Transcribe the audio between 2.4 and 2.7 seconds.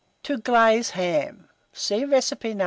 No.